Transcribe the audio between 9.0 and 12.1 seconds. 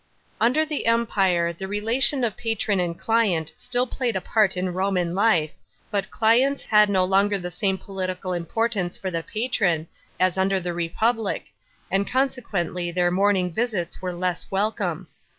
the patron as und r the Republic, an I